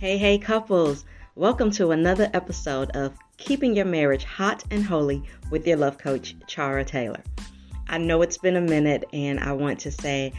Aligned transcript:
Hey, 0.00 0.16
hey, 0.16 0.38
couples. 0.38 1.04
Welcome 1.34 1.70
to 1.72 1.90
another 1.90 2.30
episode 2.32 2.88
of 2.92 3.12
Keeping 3.36 3.76
Your 3.76 3.84
Marriage 3.84 4.24
Hot 4.24 4.64
and 4.70 4.82
Holy 4.82 5.22
with 5.50 5.66
your 5.66 5.76
love 5.76 5.98
coach, 5.98 6.34
Chara 6.46 6.86
Taylor. 6.86 7.22
I 7.86 7.98
know 7.98 8.22
it's 8.22 8.38
been 8.38 8.56
a 8.56 8.62
minute, 8.62 9.04
and 9.12 9.38
I 9.38 9.52
want 9.52 9.78
to 9.80 9.90
say 9.90 10.32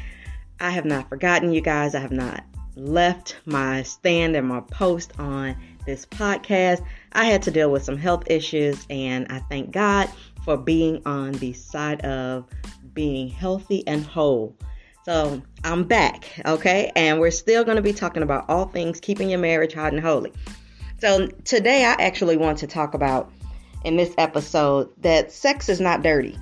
I 0.60 0.72
have 0.72 0.86
not 0.86 1.10
forgotten 1.10 1.54
you 1.54 1.62
guys. 1.62 1.94
I 1.94 2.00
have 2.00 2.12
not 2.12 2.44
left 2.76 3.36
my 3.46 3.84
stand 3.84 4.36
and 4.36 4.48
my 4.48 4.62
post 4.62 5.14
on 5.20 5.56
this 5.86 6.08
podcast. 6.08 6.84
I 7.12 7.26
had 7.26 7.44
to 7.44 7.52
deal 7.52 7.70
with 7.70 7.84
some 7.84 7.98
health 7.98 8.24
issues, 8.32 8.84
and 8.90 9.28
I 9.32 9.42
thank 9.42 9.70
God 9.70 10.10
for 10.44 10.58
being 10.58 11.04
on 11.06 11.34
the 11.34 11.54
side 11.54 12.02
of 12.02 12.48
being 12.96 13.30
healthy 13.30 13.88
and 13.88 14.04
whole. 14.04 14.56
So 15.04 15.42
I'm 15.64 15.84
back, 15.86 16.26
okay? 16.46 16.92
And 16.96 17.20
we're 17.20 17.32
still 17.32 17.64
going 17.64 17.78
to 17.78 17.82
be 17.82 17.94
talking 17.94 18.22
about 18.22 18.46
all 18.48 18.66
things 18.66 19.00
keeping 19.00 19.30
your 19.30 19.40
marriage 19.40 19.74
hot 19.74 19.94
and 19.94 20.02
holy. 20.02 20.32
So 21.00 21.28
today 21.44 21.84
I 21.86 21.94
actually 21.94 22.38
want 22.38 22.60
to 22.60 22.68
talk 22.68 22.94
about 22.94 23.32
in 23.84 23.98
this 23.98 24.14
episode 24.20 24.90
that 25.02 25.32
sex 25.32 25.70
is 25.70 25.82
not 25.82 26.04
dirty. 26.04 26.38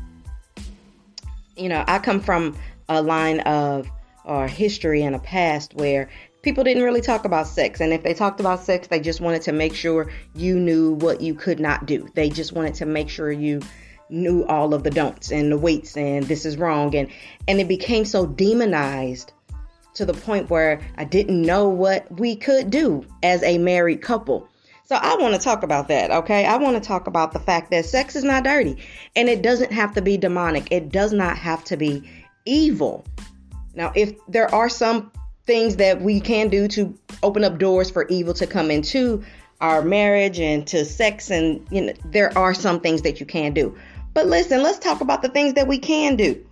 You 1.55 1.69
know, 1.69 1.85
I 1.87 1.99
come 1.99 2.19
from 2.19 2.57
a 2.89 3.01
line 3.01 3.39
of 3.41 3.89
or 4.25 4.47
history 4.47 5.03
and 5.03 5.15
a 5.15 5.19
past 5.19 5.73
where 5.75 6.09
people 6.41 6.63
didn't 6.63 6.83
really 6.83 7.01
talk 7.01 7.23
about 7.25 7.47
sex. 7.47 7.79
And 7.79 7.93
if 7.93 8.03
they 8.03 8.13
talked 8.13 8.41
about 8.41 8.59
sex, 8.59 8.87
they 8.87 8.99
just 8.99 9.21
wanted 9.21 9.41
to 9.43 9.53
make 9.53 9.73
sure 9.73 10.11
you 10.35 10.59
knew 10.59 10.91
what 10.95 11.21
you 11.21 11.33
could 11.33 11.59
not 11.59 11.85
do. 11.85 12.09
They 12.13 12.29
just 12.29 12.51
wanted 12.51 12.75
to 12.75 12.85
make 12.85 13.09
sure 13.09 13.31
you 13.31 13.61
knew 14.09 14.43
all 14.45 14.73
of 14.73 14.83
the 14.83 14.89
don'ts 14.89 15.31
and 15.31 15.51
the 15.51 15.57
weights 15.57 15.95
and 15.95 16.25
this 16.25 16.45
is 16.45 16.57
wrong 16.57 16.95
and 16.95 17.09
and 17.47 17.59
it 17.59 17.67
became 17.67 18.05
so 18.05 18.25
demonized 18.25 19.33
to 19.93 20.05
the 20.05 20.13
point 20.13 20.49
where 20.49 20.81
I 20.97 21.03
didn't 21.03 21.41
know 21.41 21.67
what 21.67 22.07
we 22.19 22.35
could 22.35 22.69
do 22.69 23.05
as 23.21 23.43
a 23.43 23.57
married 23.57 24.01
couple. 24.01 24.47
So 24.85 24.95
I 24.95 25.17
want 25.17 25.35
to 25.35 25.39
talk 25.39 25.61
about 25.63 25.87
that, 25.89 26.09
okay? 26.09 26.45
I 26.45 26.57
want 26.57 26.81
to 26.81 26.87
talk 26.87 27.07
about 27.07 27.33
the 27.33 27.39
fact 27.39 27.69
that 27.71 27.85
sex 27.85 28.15
is 28.15 28.23
not 28.23 28.43
dirty 28.43 28.77
and 29.15 29.29
it 29.29 29.41
doesn't 29.41 29.71
have 29.71 29.93
to 29.95 30.01
be 30.01 30.17
demonic. 30.17 30.71
It 30.71 30.89
does 30.89 31.13
not 31.13 31.37
have 31.37 31.63
to 31.65 31.77
be 31.77 32.09
evil. 32.45 33.05
Now, 33.75 33.91
if 33.95 34.13
there 34.27 34.53
are 34.53 34.69
some 34.69 35.11
things 35.45 35.75
that 35.77 36.01
we 36.01 36.19
can 36.19 36.49
do 36.49 36.67
to 36.69 36.97
open 37.21 37.43
up 37.43 37.57
doors 37.57 37.89
for 37.89 38.07
evil 38.07 38.33
to 38.35 38.47
come 38.47 38.71
into 38.71 39.23
our 39.61 39.81
marriage 39.81 40.39
and 40.39 40.65
to 40.67 40.85
sex 40.85 41.29
and 41.29 41.67
you 41.71 41.81
know 41.81 41.93
there 42.05 42.35
are 42.37 42.53
some 42.53 42.79
things 42.79 43.01
that 43.01 43.19
you 43.19 43.25
can 43.25 43.53
do. 43.53 43.75
But 44.19 44.27
listen, 44.27 44.61
let's 44.61 44.79
talk 44.79 44.99
about 44.99 45.21
the 45.21 45.29
things 45.29 45.53
that 45.53 45.65
we 45.65 45.77
can 45.77 46.17
do. 46.17 46.45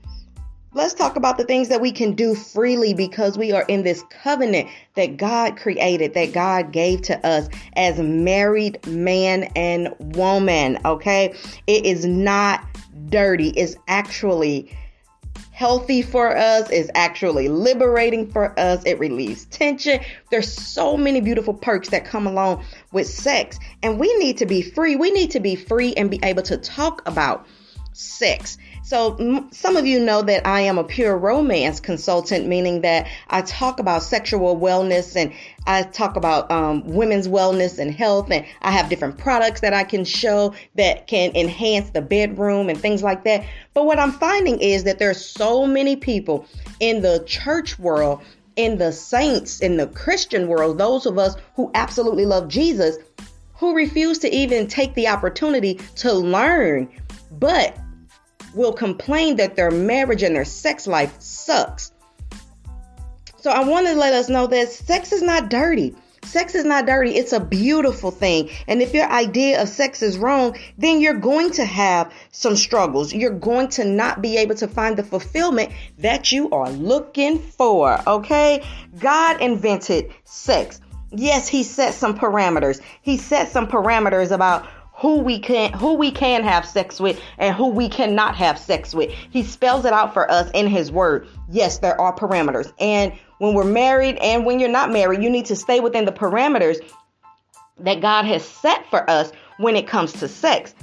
Let's 0.74 0.94
talk 0.94 1.18
about 1.18 1.38
the 1.38 1.44
things 1.44 1.68
that 1.68 1.82
we 1.82 1.92
can 1.92 2.14
do 2.14 2.34
freely 2.34 2.94
because 2.94 3.38
we 3.38 3.52
are 3.52 3.64
in 3.64 3.84
this 3.84 4.06
covenant 4.10 4.70
that 4.96 5.18
God 5.18 5.58
created, 5.58 6.14
that 6.14 6.32
God 6.32 6.72
gave 6.72 7.02
to 7.02 7.28
us 7.28 7.50
as 7.74 8.00
married 8.00 8.88
man 8.88 9.52
and 9.58 9.94
woman. 10.16 10.78
Okay. 10.86 11.36
It 11.68 11.86
is 11.86 12.06
not 12.06 12.64
dirty. 13.10 13.50
It's 13.50 13.76
actually 13.90 14.74
healthy 15.58 16.04
for 16.04 16.38
us, 16.38 16.70
is 16.70 16.92
actually 16.94 17.48
liberating 17.48 18.32
for 18.32 18.58
us. 18.60 18.84
It 18.86 19.00
relieves 19.00 19.46
tension. 19.46 20.00
There's 20.30 20.54
so 20.54 20.96
many 20.96 21.20
beautiful 21.20 21.56
perks 21.56 21.90
that 21.90 22.06
come 22.06 22.28
along 22.28 22.64
with 22.92 23.08
sex, 23.08 23.58
and 23.82 24.00
we 24.00 24.16
need 24.18 24.38
to 24.38 24.46
be 24.46 24.62
free. 24.62 24.96
We 24.96 25.10
need 25.10 25.32
to 25.32 25.40
be 25.40 25.56
free 25.56 25.96
and 25.96 26.12
be 26.12 26.20
able 26.22 26.44
to 26.44 26.58
talk 26.58 27.02
about 27.08 27.48
sex. 27.98 28.58
So, 28.84 29.16
m- 29.16 29.50
some 29.52 29.76
of 29.76 29.88
you 29.88 30.00
know 30.00 30.22
that 30.22 30.46
I 30.46 30.62
am 30.62 30.78
a 30.78 30.84
pure 30.84 31.18
romance 31.18 31.80
consultant, 31.80 32.48
meaning 32.48 32.82
that 32.82 33.08
I 33.28 33.42
talk 33.42 33.80
about 33.80 34.04
sexual 34.04 34.56
wellness 34.56 35.16
and 35.16 35.34
I 35.66 35.84
talk 35.84 36.16
about 36.16 36.50
um, 36.52 36.84
women's 36.86 37.28
wellness 37.28 37.80
and 37.80 37.92
health, 37.92 38.30
and 38.32 38.46
I 38.62 38.72
have 38.72 38.88
different 38.88 39.18
products 39.18 39.62
that 39.62 39.74
I 39.74 39.84
can 39.84 40.06
show 40.06 40.54
that 40.76 41.08
can 41.08 41.36
enhance 41.36 41.90
the 41.90 42.02
bedroom 42.02 42.70
and 42.70 42.80
things 42.80 43.02
like 43.02 43.24
that. 43.24 43.44
But 43.74 43.86
what 43.86 44.00
I'm 44.00 44.12
finding 44.12 44.60
is 44.60 44.84
that 44.84 45.00
there's 45.00 45.24
so 45.24 45.66
many 45.66 45.96
people 45.96 46.46
in 46.80 47.02
the 47.02 47.24
church 47.26 47.80
world, 47.80 48.22
in 48.56 48.78
the 48.78 48.92
saints, 48.92 49.60
in 49.60 49.78
the 49.78 49.88
Christian 49.88 50.48
world, 50.48 50.78
those 50.78 51.06
of 51.08 51.18
us 51.18 51.36
who 51.56 51.72
absolutely 51.74 52.26
love 52.26 52.48
Jesus, 52.48 52.98
who 53.56 53.76
refuse 53.76 54.20
to 54.20 54.34
even 54.34 54.68
take 54.68 54.94
the 54.94 55.08
opportunity 55.08 55.80
to 55.96 56.14
learn. 56.14 56.88
But 57.32 57.78
will 58.54 58.74
complain 58.74 59.38
that 59.38 59.56
their 59.56 59.72
marriage 59.72 60.24
and 60.24 60.36
their 60.36 60.46
sex 60.46 60.88
life 60.88 61.16
sucks. 61.20 61.92
So 63.40 63.52
I 63.52 63.64
want 63.64 63.88
to 63.88 63.94
let 63.94 64.14
us 64.14 64.30
know 64.30 64.48
that 64.48 64.70
sex 64.70 65.12
is 65.12 65.22
not 65.22 65.50
dirty. 65.50 65.96
Sex 66.24 66.56
is 66.56 66.66
not 66.66 66.86
dirty. 66.86 67.12
It's 67.12 67.32
a 67.32 67.40
beautiful 67.40 68.12
thing. 68.12 68.50
And 68.68 68.82
if 68.82 68.94
your 68.94 69.10
idea 69.10 69.62
of 69.62 69.70
sex 69.70 70.02
is 70.02 70.18
wrong, 70.18 70.58
then 70.78 71.00
you're 71.00 71.14
going 71.14 71.52
to 71.52 71.64
have 71.64 72.12
some 72.32 72.58
struggles. 72.58 73.14
You're 73.14 73.30
going 73.32 73.70
to 73.70 73.86
not 73.86 74.22
be 74.22 74.38
able 74.38 74.56
to 74.56 74.68
find 74.68 74.98
the 74.98 75.04
fulfillment 75.04 75.72
that 76.00 76.32
you 76.34 76.50
are 76.50 76.70
looking 76.70 77.40
for. 77.40 77.98
Okay? 78.06 78.66
God 79.00 79.42
invented 79.42 80.14
sex. 80.26 80.82
Yes, 81.12 81.48
he 81.48 81.64
set 81.64 81.94
some 81.94 82.18
parameters. 82.18 82.82
He 83.02 83.16
set 83.16 83.50
some 83.50 83.68
parameters 83.68 84.32
about 84.32 84.68
who 84.98 85.20
we 85.20 85.40
can 85.40 85.72
who 85.74 85.94
we 85.94 86.12
can 86.12 86.44
have 86.44 86.66
sex 86.66 87.00
with 87.00 87.22
and 87.38 87.56
who 87.56 87.68
we 87.68 87.88
cannot 87.88 88.36
have 88.36 88.58
sex 88.58 88.96
with. 88.96 89.12
He 89.12 89.44
spells 89.44 89.86
it 89.86 89.94
out 89.94 90.14
for 90.14 90.30
us 90.30 90.50
in 90.54 90.68
his 90.68 90.92
word. 90.92 91.28
Yes, 91.50 91.78
there 91.78 92.00
are 92.02 92.16
parameters. 92.16 92.74
And 92.80 93.14
when 93.38 93.54
we're 93.54 93.64
married 93.64 94.18
and 94.18 94.46
when 94.46 94.60
you're 94.60 94.70
not 94.70 94.92
married, 94.92 95.22
you 95.22 95.30
need 95.30 95.46
to 95.48 95.56
stay 95.56 95.80
within 95.80 96.06
the 96.06 96.12
parameters 96.12 96.78
that 97.80 98.02
God 98.02 98.26
has 98.26 98.44
set 98.44 98.90
for 98.90 99.08
us 99.08 99.32
when 99.58 99.76
it 99.76 99.88
comes 99.88 100.14
to 100.14 100.28
sex. 100.28 100.74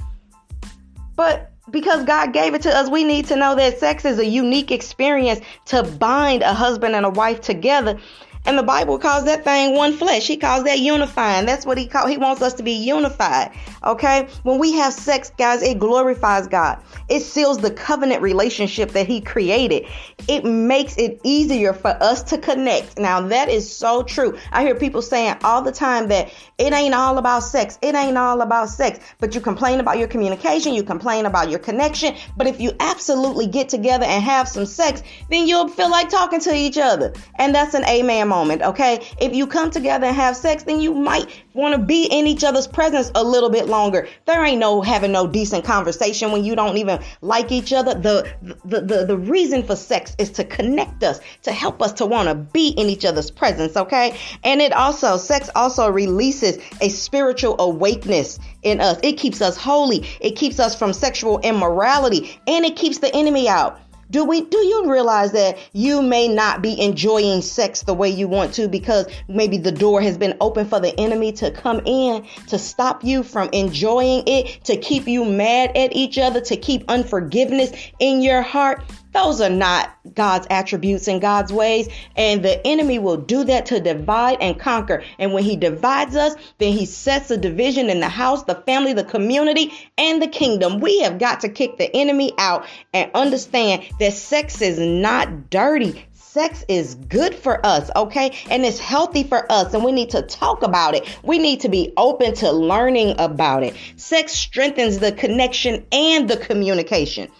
But 1.17 1.51
because 1.69 2.05
God 2.05 2.31
gave 2.31 2.53
it 2.53 2.61
to 2.61 2.69
us, 2.69 2.89
we 2.89 3.03
need 3.03 3.25
to 3.27 3.35
know 3.35 3.55
that 3.55 3.79
sex 3.79 4.05
is 4.05 4.19
a 4.19 4.25
unique 4.25 4.71
experience 4.71 5.41
to 5.65 5.83
bind 5.83 6.41
a 6.41 6.53
husband 6.53 6.95
and 6.95 7.05
a 7.05 7.09
wife 7.09 7.41
together 7.41 7.99
and 8.45 8.57
the 8.57 8.63
Bible 8.63 8.99
calls 8.99 9.25
that 9.25 9.43
thing 9.43 9.75
one 9.75 9.93
flesh. 9.93 10.27
He 10.27 10.37
calls 10.37 10.63
that 10.65 10.79
unifying. 10.79 11.45
That's 11.45 11.65
what 11.65 11.77
he 11.77 11.87
call. 11.87 12.07
He 12.07 12.17
wants 12.17 12.41
us 12.41 12.53
to 12.55 12.63
be 12.63 12.73
unified. 12.73 13.51
Okay. 13.83 14.27
When 14.43 14.59
we 14.59 14.73
have 14.73 14.93
sex, 14.93 15.31
guys, 15.37 15.61
it 15.61 15.79
glorifies 15.79 16.47
God. 16.47 16.79
It 17.09 17.21
seals 17.21 17.59
the 17.59 17.71
covenant 17.71 18.21
relationship 18.21 18.91
that 18.91 19.07
he 19.07 19.21
created. 19.21 19.87
It 20.27 20.45
makes 20.45 20.97
it 20.97 21.19
easier 21.23 21.73
for 21.73 21.89
us 22.01 22.23
to 22.23 22.37
connect. 22.37 22.99
Now 22.99 23.21
that 23.21 23.49
is 23.49 23.71
so 23.73 24.03
true. 24.03 24.37
I 24.51 24.63
hear 24.63 24.75
people 24.75 25.01
saying 25.01 25.37
all 25.43 25.61
the 25.61 25.71
time 25.71 26.07
that 26.09 26.31
it 26.57 26.73
ain't 26.73 26.93
all 26.93 27.17
about 27.17 27.41
sex. 27.41 27.77
It 27.81 27.95
ain't 27.95 28.17
all 28.17 28.41
about 28.41 28.69
sex. 28.69 28.99
But 29.19 29.35
you 29.35 29.41
complain 29.41 29.79
about 29.79 29.97
your 29.97 30.07
communication. 30.07 30.73
You 30.73 30.83
complain 30.83 31.25
about 31.25 31.49
your 31.49 31.59
connection. 31.59 32.15
But 32.37 32.47
if 32.47 32.59
you 32.59 32.73
absolutely 32.79 33.47
get 33.47 33.69
together 33.69 34.05
and 34.05 34.23
have 34.23 34.47
some 34.47 34.65
sex, 34.65 35.01
then 35.29 35.47
you'll 35.47 35.67
feel 35.67 35.89
like 35.89 36.09
talking 36.09 36.39
to 36.41 36.55
each 36.55 36.77
other. 36.77 37.13
And 37.35 37.53
that's 37.53 37.73
an 37.73 37.85
amen 37.85 38.29
moment, 38.35 38.61
okay? 38.61 38.93
If 39.21 39.33
you 39.33 39.47
come 39.47 39.71
together 39.71 40.07
and 40.07 40.15
have 40.15 40.35
sex, 40.35 40.63
then 40.63 40.81
you 40.81 40.93
might 40.93 41.27
want 41.53 41.73
to 41.73 41.79
be 41.79 42.05
in 42.05 42.27
each 42.27 42.43
other's 42.43 42.67
presence 42.67 43.09
a 43.15 43.23
little 43.23 43.49
bit 43.49 43.67
longer. 43.67 44.07
There 44.25 44.43
ain't 44.43 44.59
no 44.59 44.81
having 44.81 45.13
no 45.13 45.25
decent 45.25 45.63
conversation 45.63 46.33
when 46.33 46.43
you 46.43 46.53
don't 46.55 46.77
even 46.77 46.99
like 47.21 47.51
each 47.51 47.71
other. 47.71 47.93
The 47.93 48.27
the 48.63 48.81
the, 48.81 49.05
the 49.05 49.17
reason 49.17 49.63
for 49.63 49.75
sex 49.75 50.15
is 50.17 50.31
to 50.31 50.43
connect 50.43 51.03
us, 51.03 51.21
to 51.43 51.51
help 51.53 51.81
us 51.81 51.93
to 51.93 52.05
want 52.05 52.27
to 52.27 52.35
be 52.35 52.67
in 52.69 52.87
each 52.89 53.05
other's 53.05 53.31
presence, 53.31 53.77
okay? 53.77 54.17
And 54.43 54.61
it 54.61 54.73
also 54.73 55.15
sex 55.17 55.49
also 55.55 55.89
releases 55.89 56.57
a 56.81 56.89
spiritual 56.89 57.55
awakeness 57.59 58.37
in 58.63 58.81
us. 58.81 58.99
It 59.01 59.13
keeps 59.13 59.41
us 59.41 59.55
holy. 59.55 60.05
It 60.19 60.35
keeps 60.35 60.59
us 60.59 60.77
from 60.77 60.91
sexual 60.91 61.39
immorality 61.39 62.37
and 62.47 62.65
it 62.65 62.75
keeps 62.75 62.97
the 62.97 63.15
enemy 63.15 63.47
out. 63.47 63.79
Do 64.11 64.23
we 64.23 64.41
do 64.41 64.57
you 64.57 64.91
realize 64.91 65.31
that 65.31 65.57
you 65.73 66.01
may 66.01 66.27
not 66.27 66.61
be 66.61 66.79
enjoying 66.79 67.41
sex 67.41 67.81
the 67.81 67.93
way 67.93 68.09
you 68.09 68.27
want 68.27 68.53
to 68.55 68.67
because 68.67 69.07
maybe 69.27 69.57
the 69.57 69.71
door 69.71 70.01
has 70.01 70.17
been 70.17 70.37
open 70.41 70.67
for 70.67 70.79
the 70.79 70.97
enemy 70.99 71.31
to 71.33 71.49
come 71.51 71.81
in 71.85 72.25
to 72.47 72.59
stop 72.59 73.03
you 73.03 73.23
from 73.23 73.49
enjoying 73.51 74.23
it, 74.27 74.63
to 74.65 74.77
keep 74.77 75.07
you 75.07 75.25
mad 75.25 75.75
at 75.75 75.95
each 75.95 76.17
other, 76.17 76.39
to 76.41 76.55
keep 76.55 76.83
unforgiveness 76.87 77.71
in 77.99 78.21
your 78.21 78.41
heart? 78.41 78.83
Those 79.15 79.39
are 79.39 79.49
not 79.49 79.95
God's 80.13 80.45
attributes 80.49 81.07
and 81.07 81.21
God's 81.21 81.53
ways. 81.53 81.87
And 82.17 82.43
the 82.43 82.65
enemy 82.67 82.99
will 82.99 83.15
do 83.15 83.45
that 83.45 83.67
to 83.67 83.79
divide 83.79 84.39
and 84.41 84.59
conquer. 84.59 85.03
And 85.17 85.31
when 85.31 85.43
he 85.43 85.55
divides 85.55 86.17
us, 86.17 86.35
then 86.57 86.73
he 86.73 86.85
sets 86.85 87.31
a 87.31 87.37
division 87.37 87.89
in 87.89 88.01
the 88.01 88.09
house, 88.09 88.43
the 88.43 88.55
family, 88.55 88.91
the 88.91 89.05
community, 89.05 89.71
and 89.97 90.21
the 90.21 90.27
kingdom. 90.27 90.81
We 90.81 90.99
have 91.03 91.17
got 91.17 91.39
to 91.41 91.49
kick 91.49 91.77
the 91.77 91.95
enemy 91.95 92.33
out 92.37 92.65
and 92.93 93.09
understand 93.13 93.83
that 94.01 94.11
sex 94.11 94.61
is 94.61 94.77
not 94.77 95.49
dirty 95.49 96.05
sex 96.35 96.65
is 96.67 96.95
good 96.95 97.33
for 97.33 97.65
us, 97.65 97.89
okay? 97.95 98.37
And 98.49 98.65
it's 98.65 98.77
healthy 98.77 99.23
for 99.23 99.49
us, 99.49 99.73
and 99.73 99.85
we 99.85 99.93
need 99.93 100.09
to 100.09 100.21
talk 100.21 100.63
about 100.63 100.93
it. 100.93 101.07
We 101.23 101.39
need 101.39 101.61
to 101.61 101.69
be 101.69 101.93
open 101.95 102.33
to 102.35 102.51
learning 102.51 103.15
about 103.19 103.63
it. 103.63 103.73
Sex 103.95 104.33
strengthens 104.33 104.99
the 104.99 105.13
connection 105.13 105.85
and 105.93 106.29
the 106.29 106.35
communication. 106.35 107.31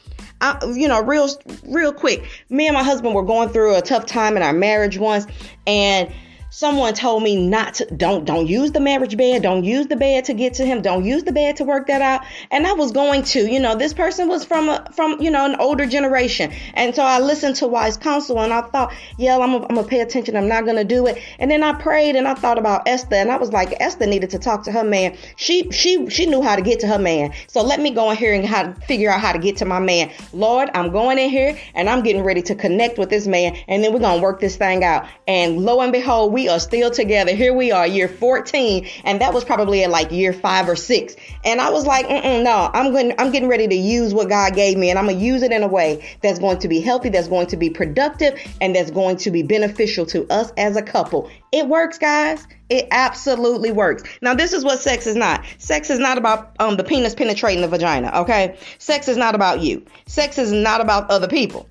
You 0.63 0.87
know, 0.87 1.01
real, 1.01 1.29
real 1.65 1.93
quick, 1.93 2.23
me 2.49 2.67
and 2.67 2.73
my 2.73 2.83
husband 2.83 3.15
were 3.15 3.23
going 3.23 3.49
through 3.49 3.75
a 3.75 3.81
tough 3.81 4.05
time 4.05 4.37
in 4.37 4.43
our 4.43 4.53
marriage 4.53 4.97
once, 4.97 5.25
and 5.67 6.11
someone 6.55 6.93
told 6.93 7.21
me 7.21 7.35
not 7.35 7.73
to 7.73 7.85
don't 7.97 8.23
don't 8.23 8.47
use 8.47 8.71
the 8.71 8.79
marriage 8.79 9.17
bed 9.17 9.41
don't 9.41 9.65
use 9.65 9.87
the 9.87 9.95
bed 9.97 10.23
to 10.23 10.33
get 10.33 10.53
to 10.53 10.65
him 10.65 10.81
don't 10.81 11.03
use 11.03 11.25
the 11.25 11.33
bed 11.33 11.57
to 11.57 11.65
work 11.65 11.87
that 11.87 12.01
out. 12.01 12.21
And 12.49 12.65
i 12.65 12.71
was 12.71 12.93
going 12.93 13.23
to 13.23 13.39
you 13.51 13.59
know 13.59 13.75
this 13.75 13.93
person 13.93 14.29
was 14.29 14.45
from 14.45 14.69
a 14.69 14.89
from 14.93 15.19
you 15.19 15.29
know 15.29 15.43
an 15.45 15.57
older 15.57 15.85
generation. 15.85 16.53
And 16.73 16.95
so 16.95 17.03
i 17.03 17.19
listened 17.19 17.57
to 17.57 17.67
wise 17.67 17.97
counsel 17.97 18.39
and 18.39 18.53
i 18.53 18.61
thought 18.61 18.93
yeah 19.17 19.37
i'm 19.37 19.59
gonna 19.67 19.83
pay 19.83 19.99
attention. 19.99 20.37
I'm 20.37 20.47
not 20.47 20.65
gonna 20.65 20.85
do 20.85 21.07
it. 21.07 21.21
And 21.39 21.51
then 21.51 21.61
i 21.61 21.73
prayed 21.73 22.15
and 22.15 22.25
i 22.25 22.33
thought 22.35 22.57
about 22.57 22.87
esther 22.87 23.15
and 23.15 23.29
i 23.29 23.35
was 23.35 23.51
like 23.51 23.75
esther 23.81 24.07
needed 24.07 24.29
to 24.29 24.39
talk 24.39 24.63
to 24.63 24.71
her 24.71 24.85
man. 24.85 25.17
She 25.35 25.69
she 25.71 26.09
she 26.09 26.25
knew 26.25 26.41
how 26.41 26.55
to 26.55 26.61
get 26.61 26.79
to 26.79 26.87
her 26.87 26.99
man. 26.99 27.33
So 27.47 27.63
let 27.63 27.81
me 27.81 27.91
go 27.91 28.11
in 28.11 28.15
here 28.15 28.33
and 28.33 28.45
how 28.45 28.63
to 28.63 28.73
figure 28.87 29.09
out 29.09 29.19
how 29.19 29.33
to 29.33 29.39
get 29.39 29.57
to 29.57 29.65
my 29.65 29.79
man. 29.79 30.09
Lord 30.31 30.69
i'm 30.73 30.89
going 30.93 31.17
in 31.17 31.29
here 31.29 31.59
and 31.73 31.89
i'm 31.89 32.01
getting 32.01 32.23
ready 32.23 32.41
to 32.43 32.55
connect 32.55 32.97
with 32.97 33.09
this 33.09 33.27
man 33.27 33.57
and 33.67 33.83
then 33.83 33.91
we're 33.91 33.99
gonna 33.99 34.21
work 34.21 34.39
this 34.39 34.55
thing 34.55 34.85
out. 34.85 35.05
And 35.27 35.59
lo 35.59 35.81
and 35.81 35.91
behold 35.91 36.31
we 36.31 36.44
are 36.47 36.59
still 36.59 36.91
together. 36.91 37.33
Here 37.35 37.53
we 37.53 37.71
are, 37.71 37.85
year 37.87 38.07
14, 38.07 38.87
and 39.03 39.21
that 39.21 39.33
was 39.33 39.43
probably 39.43 39.83
at 39.83 39.89
like 39.89 40.11
year 40.11 40.33
five 40.33 40.69
or 40.69 40.75
six. 40.75 41.15
And 41.43 41.61
I 41.61 41.69
was 41.69 41.85
like, 41.85 42.07
no, 42.09 42.69
I'm 42.73 42.91
going, 42.91 43.13
I'm 43.19 43.31
getting 43.31 43.49
ready 43.49 43.67
to 43.67 43.75
use 43.75 44.13
what 44.13 44.29
God 44.29 44.55
gave 44.55 44.77
me, 44.77 44.89
and 44.89 44.99
I'm 44.99 45.07
gonna 45.07 45.17
use 45.17 45.43
it 45.43 45.51
in 45.51 45.63
a 45.63 45.67
way 45.67 46.05
that's 46.21 46.39
going 46.39 46.59
to 46.59 46.67
be 46.67 46.79
healthy, 46.79 47.09
that's 47.09 47.27
going 47.27 47.47
to 47.47 47.57
be 47.57 47.69
productive, 47.69 48.39
and 48.61 48.75
that's 48.75 48.91
going 48.91 49.17
to 49.17 49.31
be 49.31 49.43
beneficial 49.43 50.05
to 50.07 50.27
us 50.29 50.51
as 50.57 50.75
a 50.75 50.81
couple. 50.81 51.29
It 51.51 51.67
works, 51.67 51.97
guys. 51.97 52.45
It 52.69 52.87
absolutely 52.91 53.71
works. 53.71 54.03
Now, 54.21 54.33
this 54.33 54.51
is 54.51 54.63
what 54.63 54.79
sex 54.79 55.05
is 55.07 55.15
not. 55.15 55.45
Sex 55.59 55.89
is 55.89 55.99
not 55.99 56.17
about 56.17 56.55
um, 56.59 56.77
the 56.77 56.83
penis 56.83 57.13
penetrating 57.13 57.61
the 57.61 57.67
vagina, 57.67 58.11
okay? 58.21 58.57
Sex 58.79 59.07
is 59.07 59.17
not 59.17 59.35
about 59.35 59.61
you. 59.61 59.85
Sex 60.07 60.37
is 60.37 60.51
not 60.51 60.81
about 60.81 61.09
other 61.11 61.27
people 61.27 61.69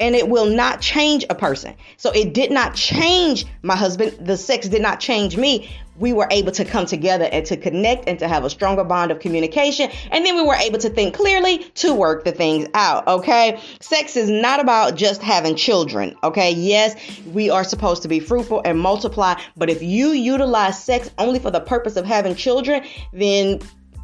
and 0.00 0.14
it 0.14 0.28
will 0.28 0.46
not 0.46 0.80
change 0.80 1.24
a 1.28 1.34
person. 1.34 1.74
So 1.96 2.10
it 2.10 2.34
did 2.34 2.50
not 2.50 2.74
change 2.74 3.46
my 3.62 3.76
husband. 3.76 4.16
The 4.20 4.36
sex 4.36 4.68
did 4.68 4.82
not 4.82 5.00
change 5.00 5.36
me. 5.36 5.70
We 5.96 6.12
were 6.12 6.28
able 6.30 6.52
to 6.52 6.64
come 6.64 6.86
together 6.86 7.28
and 7.30 7.44
to 7.46 7.56
connect 7.56 8.08
and 8.08 8.20
to 8.20 8.28
have 8.28 8.44
a 8.44 8.50
stronger 8.50 8.84
bond 8.84 9.10
of 9.10 9.18
communication. 9.18 9.90
And 10.12 10.24
then 10.24 10.36
we 10.36 10.42
were 10.42 10.54
able 10.54 10.78
to 10.78 10.88
think 10.90 11.14
clearly 11.14 11.58
to 11.58 11.92
work 11.92 12.24
the 12.24 12.30
things 12.30 12.68
out. 12.74 13.08
Okay. 13.08 13.60
Sex 13.80 14.16
is 14.16 14.30
not 14.30 14.60
about 14.60 14.94
just 14.94 15.20
having 15.20 15.56
children. 15.56 16.16
Okay. 16.22 16.52
Yes, 16.52 16.94
we 17.32 17.50
are 17.50 17.64
supposed 17.64 18.02
to 18.02 18.08
be 18.08 18.20
fruitful 18.20 18.62
and 18.64 18.78
multiply. 18.78 19.40
But 19.56 19.70
if 19.70 19.82
you 19.82 20.10
utilize 20.10 20.82
sex 20.82 21.10
only 21.18 21.40
for 21.40 21.50
the 21.50 21.60
purpose 21.60 21.96
of 21.96 22.04
having 22.04 22.36
children, 22.36 22.84
then 23.12 23.58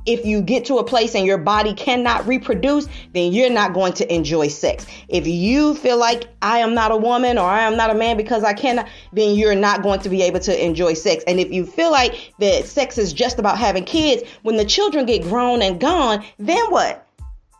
if 0.06 0.24
you 0.24 0.42
get 0.42 0.64
to 0.66 0.78
a 0.78 0.84
place 0.84 1.14
and 1.14 1.26
your 1.26 1.38
body 1.38 1.74
cannot 1.74 2.26
reproduce, 2.26 2.88
then 3.12 3.32
you're 3.32 3.50
not 3.50 3.72
going 3.72 3.92
to 3.94 4.14
enjoy 4.14 4.48
sex. 4.48 4.86
If 5.08 5.26
you 5.26 5.74
feel 5.74 5.98
like 5.98 6.24
I 6.42 6.58
am 6.58 6.74
not 6.74 6.90
a 6.90 6.96
woman 6.96 7.38
or 7.38 7.48
I 7.48 7.62
am 7.62 7.76
not 7.76 7.90
a 7.90 7.94
man 7.94 8.16
because 8.16 8.44
I 8.44 8.52
cannot, 8.52 8.88
then 9.12 9.34
you're 9.34 9.54
not 9.54 9.82
going 9.82 10.00
to 10.00 10.08
be 10.08 10.22
able 10.22 10.40
to 10.40 10.64
enjoy 10.64 10.94
sex. 10.94 11.24
And 11.26 11.40
if 11.40 11.50
you 11.50 11.66
feel 11.66 11.90
like 11.90 12.32
that 12.38 12.66
sex 12.66 12.98
is 12.98 13.12
just 13.12 13.38
about 13.38 13.58
having 13.58 13.84
kids, 13.84 14.22
when 14.42 14.56
the 14.56 14.64
children 14.64 15.06
get 15.06 15.22
grown 15.22 15.62
and 15.62 15.80
gone, 15.80 16.24
then 16.38 16.70
what? 16.70 17.06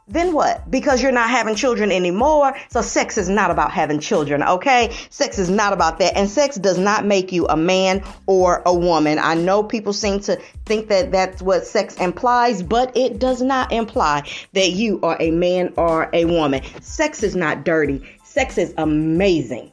Then 0.07 0.35
what? 0.35 0.71
Because 0.71 1.03
you're 1.03 1.13
not 1.13 1.31
having 1.31 1.55
children 1.55 1.91
anymore. 1.91 2.55
So 2.69 2.83
sex 2.83 3.17
is 3.17 3.29
not 3.29 3.51
about 3.51 3.71
having 3.71 4.01
children, 4.01 4.43
okay? 4.43 4.95
Sex 5.09 5.39
is 5.39 5.49
not 5.49 5.73
about 5.73 5.99
that. 6.01 6.17
And 6.17 6.29
sex 6.29 6.57
does 6.57 6.79
not 6.79 7.07
make 7.07 7.33
you 7.33 7.47
a 7.47 7.57
man 7.57 8.03
or 8.27 8.63
a 8.67 8.75
woman. 8.75 9.19
I 9.19 9.35
know 9.35 9.63
people 9.63 9.95
seem 9.95 10.21
to 10.21 10.39
think 10.67 10.89
that 10.89 11.11
that's 11.11 11.41
what 11.41 11.67
sex 11.67 11.97
implies, 11.97 12.63
but 12.63 12.95
it 12.97 13.19
does 13.19 13.41
not 13.41 13.73
imply 13.73 14.29
that 14.53 14.73
you 14.73 15.01
are 15.03 15.17
a 15.21 15.31
man 15.31 15.73
or 15.77 16.11
a 16.13 16.27
woman. 16.27 16.63
Sex 16.83 17.23
is 17.23 17.35
not 17.35 17.65
dirty. 17.65 18.03
Sex 18.25 18.59
is 18.59 18.75
amazing. 18.77 19.73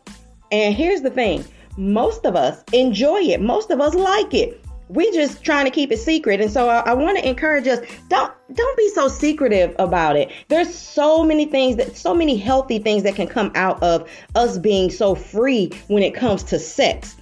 And 0.51 0.73
here's 0.73 1.01
the 1.01 1.09
thing. 1.09 1.43
Most 1.77 2.25
of 2.25 2.35
us 2.35 2.63
enjoy 2.71 3.19
it. 3.19 3.41
Most 3.41 3.69
of 3.69 3.81
us 3.81 3.95
like 3.95 4.33
it 4.33 4.60
we 4.93 5.09
just 5.11 5.43
trying 5.43 5.65
to 5.65 5.71
keep 5.71 5.91
it 5.91 5.99
secret. 5.99 6.41
And 6.41 6.51
so 6.51 6.69
i, 6.69 6.79
I 6.79 6.93
want 6.93 7.17
to 7.17 7.27
encourage 7.27 7.67
us 7.67 7.79
don't 8.09 8.33
don't 8.53 8.77
be 8.77 8.89
so 8.89 9.07
secretive 9.07 9.73
about 9.79 10.17
it. 10.17 10.31
There's 10.49 10.73
so 10.73 11.23
many 11.23 11.45
things 11.45 11.77
that 11.77 11.95
so 11.95 12.13
many 12.13 12.35
healthy 12.37 12.79
things 12.79 13.03
that 13.03 13.15
can 13.15 13.27
come 13.27 13.51
out 13.55 13.81
of 13.81 14.09
us 14.35 14.57
being 14.57 14.89
so 14.89 15.15
free 15.15 15.71
when 15.87 16.03
it 16.03 16.13
comes 16.13 16.43
to 16.43 16.59
sex. 16.59 17.15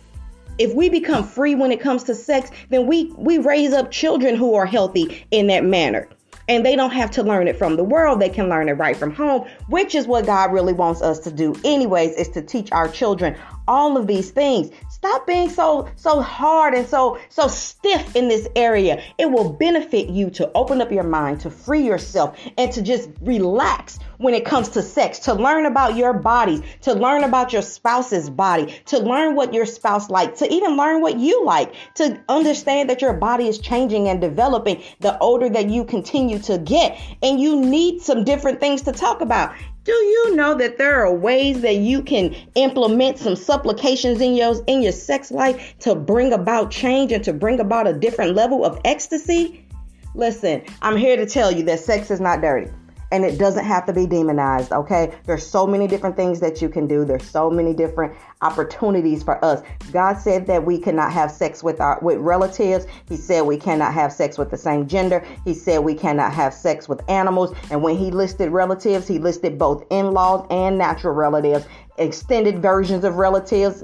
If 0.58 0.74
we 0.74 0.90
become 0.90 1.24
free 1.24 1.56
when 1.56 1.72
it 1.72 1.80
comes 1.80 2.04
to 2.06 2.16
sex 2.16 2.50
then 2.70 2.88
we 2.88 3.14
we 3.18 3.38
raise 3.38 3.74
up 3.74 3.92
children 3.92 4.36
who 4.36 4.56
are 4.56 4.66
healthy 4.66 5.26
in 5.32 5.48
that 5.48 5.64
manner. 5.64 6.10
And 6.48 6.66
they 6.66 6.76
don't 6.76 6.90
have 6.90 7.12
to 7.12 7.22
learn 7.22 7.48
it 7.48 7.58
from 7.60 7.76
the 7.76 7.84
world. 7.84 8.20
They 8.20 8.30
can 8.30 8.50
learn 8.50 8.70
it 8.70 8.74
right 8.74 8.98
from 8.98 9.14
home 9.14 9.48
which 9.68 9.94
is 9.94 10.08
what 10.08 10.26
god 10.26 10.52
really 10.52 10.74
wants 10.74 11.02
us 11.04 11.20
to 11.20 11.32
do 11.32 11.56
anyways 11.64 12.16
is 12.16 12.30
to 12.30 12.42
teach 12.42 12.72
our 12.72 12.88
children 12.88 13.38
all 13.68 13.96
of 13.96 14.08
these 14.08 14.32
things 14.32 14.72
Stop 15.00 15.26
being 15.26 15.50
so 15.50 15.88
so 15.96 16.22
hard 16.22 16.74
and 16.74 16.86
so 16.86 17.18
so 17.30 17.48
stiff 17.48 18.18
in 18.18 18.28
this 18.28 18.50
area. 18.54 19.02
It 19.18 19.32
will 19.32 19.54
benefit 19.54 20.10
you 20.10 20.30
to 20.32 20.52
open 20.54 20.82
up 20.82 20.92
your 20.92 21.06
mind, 21.06 21.40
to 21.42 21.50
free 21.50 21.84
yourself, 21.84 22.38
and 22.58 22.70
to 22.74 22.82
just 22.82 23.10
relax 23.22 23.98
when 24.18 24.34
it 24.34 24.44
comes 24.44 24.68
to 24.68 24.82
sex, 24.82 25.20
to 25.20 25.34
learn 25.34 25.66
about 25.66 25.96
your 25.96 26.12
bodies, 26.12 26.62
to 26.82 26.94
learn 26.94 27.24
about 27.24 27.54
your 27.54 27.62
spouse's 27.62 28.30
body, 28.30 28.78
to 28.88 29.00
learn 29.00 29.36
what 29.36 29.54
your 29.54 29.66
spouse 29.66 30.10
likes, 30.10 30.40
to 30.40 30.54
even 30.54 30.76
learn 30.76 31.00
what 31.00 31.18
you 31.18 31.46
like, 31.46 31.74
to 31.96 32.22
understand 32.28 32.90
that 32.90 33.02
your 33.02 33.14
body 33.14 33.48
is 33.48 33.58
changing 33.58 34.10
and 34.10 34.20
developing 34.20 34.84
the 35.00 35.18
older 35.20 35.48
that 35.50 35.70
you 35.70 35.86
continue 35.86 36.40
to 36.40 36.58
get. 36.58 37.00
And 37.24 37.40
you 37.40 37.62
need 37.62 38.02
some 38.02 38.26
different 38.26 38.60
things 38.60 38.82
to 38.82 38.92
talk 38.92 39.22
about. 39.22 39.56
Do 39.90 39.96
you 39.96 40.36
know 40.36 40.54
that 40.54 40.78
there 40.78 41.04
are 41.04 41.12
ways 41.12 41.62
that 41.62 41.78
you 41.78 42.04
can 42.04 42.36
implement 42.54 43.18
some 43.18 43.36
supplications 43.36 44.22
in 44.22 44.36
your 44.36 44.64
in 44.68 44.84
your 44.84 44.92
sex 44.92 45.32
life 45.32 45.74
to 45.80 45.96
bring 45.96 46.32
about 46.32 46.70
change 46.70 47.12
and 47.12 47.24
to 47.24 47.34
bring 47.34 47.60
about 47.60 47.88
a 47.88 47.94
different 47.94 48.36
level 48.36 48.64
of 48.64 48.80
ecstasy? 48.86 49.66
Listen, 50.14 50.62
I'm 50.84 50.96
here 50.96 51.18
to 51.18 51.26
tell 51.26 51.52
you 51.52 51.64
that 51.64 51.80
sex 51.80 52.12
is 52.12 52.20
not 52.20 52.40
dirty 52.40 52.72
and 53.12 53.26
it 53.26 53.38
doesn't 53.38 53.66
have 53.66 53.86
to 53.86 53.94
be 53.94 54.06
demonized 54.06 54.72
okay? 54.72 55.14
There's 55.26 55.46
so 55.46 55.66
many 55.66 55.88
different 55.88 56.16
things 56.16 56.40
that 56.40 56.62
you 56.62 56.70
can 56.70 56.88
do. 56.88 57.06
There's 57.06 57.30
so 57.30 57.50
many 57.50 57.74
different 57.74 58.16
opportunities 58.42 59.24
for 59.24 59.44
us. 59.44 59.62
God 59.92 60.16
said 60.16 60.48
that 60.48 60.66
we 60.66 60.80
cannot 60.80 61.12
have 61.12 61.32
sex 61.32 61.64
with 61.64 61.82
our 61.82 62.00
with 62.02 62.18
relatives. 62.18 62.86
He 63.08 63.18
said 63.18 63.42
we 63.42 63.58
cannot 63.58 63.94
have 63.94 64.14
sex 64.14 64.38
with 64.38 64.52
the 64.52 64.58
same 64.58 64.88
gender. 64.88 65.26
He 65.46 65.54
said 65.54 65.80
we 65.80 65.96
cannot 65.96 66.34
have 66.34 66.54
sex 66.54 66.88
with 66.88 67.02
animals. 67.10 67.54
And 67.70 67.82
when 67.82 67.98
he 67.98 68.12
listed 68.12 68.52
relatives 68.52 69.08
he 69.08 69.20
listed 69.20 69.58
both 69.58 69.86
in-laws 69.90 70.46
and 70.50 70.78
natural 70.78 71.14
relatives 71.14 71.66
extended 71.98 72.62
versions 72.62 73.04
of 73.04 73.16
relatives 73.16 73.84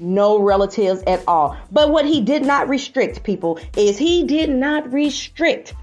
no 0.00 0.38
relatives 0.38 1.02
at 1.06 1.22
all. 1.26 1.56
But 1.70 1.90
what 1.90 2.06
he 2.06 2.20
did 2.20 2.42
not 2.42 2.68
restrict 2.68 3.22
people 3.22 3.58
is 3.76 3.98
he 3.98 4.24
did 4.24 4.50
not 4.50 4.90
restrict 4.92 5.74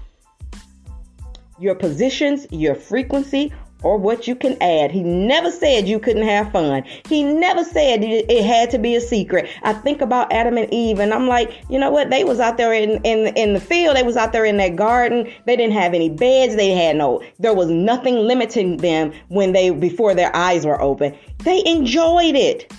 your 1.64 1.74
positions, 1.74 2.46
your 2.50 2.74
frequency, 2.74 3.50
or 3.82 3.98
what 3.98 4.26
you 4.26 4.34
can 4.34 4.56
add. 4.62 4.90
He 4.90 5.02
never 5.02 5.50
said 5.50 5.86
you 5.86 5.98
couldn't 5.98 6.26
have 6.26 6.52
fun. 6.52 6.84
He 7.08 7.22
never 7.22 7.62
said 7.62 8.02
it 8.02 8.44
had 8.44 8.70
to 8.70 8.78
be 8.78 8.96
a 8.96 9.00
secret. 9.00 9.48
I 9.62 9.74
think 9.74 10.00
about 10.00 10.32
Adam 10.32 10.56
and 10.56 10.72
Eve 10.72 10.98
and 10.98 11.12
I'm 11.12 11.28
like, 11.28 11.52
you 11.68 11.78
know 11.78 11.90
what? 11.90 12.10
They 12.10 12.24
was 12.24 12.40
out 12.40 12.56
there 12.56 12.72
in, 12.72 13.02
in, 13.04 13.36
in 13.36 13.52
the 13.52 13.60
field. 13.60 13.96
They 13.96 14.02
was 14.02 14.16
out 14.16 14.32
there 14.32 14.44
in 14.44 14.56
that 14.56 14.76
garden. 14.76 15.30
They 15.44 15.56
didn't 15.56 15.74
have 15.74 15.92
any 15.92 16.08
beds. 16.08 16.56
They 16.56 16.70
had 16.70 16.96
no, 16.96 17.22
there 17.38 17.54
was 17.54 17.68
nothing 17.68 18.16
limiting 18.16 18.78
them 18.78 19.12
when 19.28 19.52
they, 19.52 19.70
before 19.70 20.14
their 20.14 20.34
eyes 20.34 20.64
were 20.64 20.80
open. 20.80 21.16
They 21.44 21.62
enjoyed 21.66 22.36
it. 22.36 22.72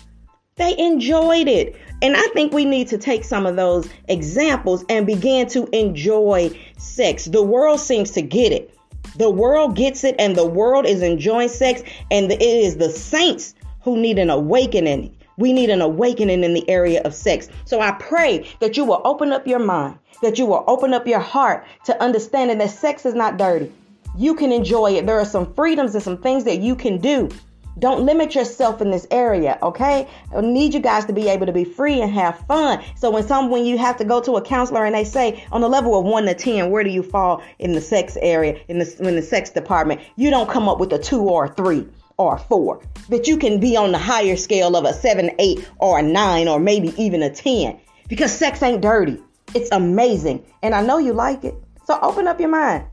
They 0.56 0.76
enjoyed 0.78 1.48
it. 1.48 1.76
And 2.02 2.16
I 2.16 2.28
think 2.34 2.54
we 2.54 2.66
need 2.66 2.88
to 2.90 2.98
take 2.98 3.24
some 3.24 3.46
of 3.46 3.56
those 3.56 3.88
examples 4.08 4.84
and 4.90 5.06
begin 5.06 5.48
to 5.50 5.68
enjoy 5.72 6.58
sex. 6.78 7.26
The 7.26 7.44
world 7.44 7.80
seems 7.80 8.12
to 8.12 8.22
get 8.22 8.52
it. 8.52 8.75
The 9.18 9.30
world 9.30 9.76
gets 9.76 10.04
it, 10.04 10.16
and 10.20 10.36
the 10.36 10.46
world 10.46 10.86
is 10.86 11.02
enjoying 11.02 11.50
sex, 11.50 11.82
and 12.12 12.32
it 12.32 12.42
is 12.42 12.78
the 12.78 12.90
saints 12.90 13.56
who 13.82 13.98
need 13.98 14.20
an 14.20 14.30
awakening. 14.30 15.16
We 15.38 15.54
need 15.54 15.70
an 15.70 15.82
awakening 15.82 16.44
in 16.44 16.54
the 16.54 16.68
area 16.70 17.02
of 17.04 17.14
sex. 17.14 17.50
So 17.66 17.82
I 17.82 17.92
pray 17.92 18.48
that 18.60 18.78
you 18.78 18.86
will 18.86 19.02
open 19.06 19.32
up 19.32 19.46
your 19.48 19.60
mind, 19.60 19.98
that 20.22 20.38
you 20.38 20.46
will 20.46 20.64
open 20.68 20.94
up 20.94 21.08
your 21.08 21.20
heart 21.20 21.66
to 21.86 22.02
understanding 22.02 22.58
that 22.60 22.72
sex 22.72 23.06
is 23.06 23.14
not 23.14 23.38
dirty. 23.38 23.72
You 24.18 24.34
can 24.36 24.52
enjoy 24.52 24.94
it. 24.94 25.06
There 25.06 25.20
are 25.20 25.26
some 25.26 25.54
freedoms 25.54 25.94
and 25.94 26.04
some 26.04 26.18
things 26.18 26.46
that 26.46 26.62
you 26.62 26.76
can 26.76 27.00
do 27.00 27.30
don't 27.78 28.06
limit 28.06 28.36
yourself 28.36 28.82
in 28.82 28.92
this 28.92 29.06
area, 29.12 29.58
okay? 29.62 30.08
I 30.36 30.42
need 30.42 30.74
you 30.74 30.80
guys 30.80 31.06
to 31.06 31.14
be 31.14 31.28
able 31.28 31.46
to 31.46 31.52
be 31.52 31.66
free 31.66 32.02
and 32.02 32.12
have 32.12 32.40
fun. 32.48 32.84
So 32.96 33.12
when 33.12 33.26
some 33.28 33.50
when 33.50 33.66
you 33.66 33.78
have 33.78 33.98
to 33.98 34.06
go 34.06 34.22
to 34.22 34.38
a 34.38 34.42
counselor 34.42 34.86
and 34.86 34.96
they 34.96 35.04
say 35.04 35.46
on 35.52 35.62
the 35.62 35.70
level 35.70 35.98
of 36.00 36.06
one 36.06 36.26
to 36.26 36.34
ten, 36.34 36.72
where 36.72 36.84
do 36.84 36.90
you 36.90 37.04
fall 37.04 37.44
in 37.60 37.74
the 37.74 37.82
sex 37.82 38.18
area 38.22 38.60
in 38.68 38.80
the 38.80 38.96
in 39.00 39.16
the 39.16 39.22
sex 39.22 39.50
department? 39.50 40.02
You 40.16 40.30
don't 40.30 40.50
come 40.50 40.70
up 40.70 40.80
with 40.80 40.94
a 40.94 41.00
two 41.00 41.22
or 41.22 41.46
a 41.46 41.54
three 41.54 41.88
or 42.18 42.36
a 42.36 42.40
four. 42.40 42.82
That 43.10 43.28
you 43.28 43.38
can 43.38 43.60
be 43.60 43.76
on 43.76 43.92
the 43.92 43.98
higher 43.98 44.38
scale 44.38 44.76
of 44.76 44.86
a 44.86 44.94
seven, 44.94 45.32
eight, 45.40 45.70
or 45.78 46.00
a 46.00 46.02
nine, 46.02 46.48
or 46.48 46.60
maybe 46.60 46.94
even 47.02 47.22
a 47.22 47.30
ten. 47.30 47.80
Because 48.08 48.32
sex 48.32 48.62
ain't 48.64 48.82
dirty. 48.82 49.22
It's 49.54 49.70
amazing. 49.72 50.46
And 50.62 50.74
I 50.74 50.82
know 50.82 50.98
you 50.98 51.14
like 51.14 51.44
it. 51.44 51.56
So 51.86 52.00
open 52.02 52.28
up 52.28 52.40
your 52.40 52.50
mind. 52.50 52.86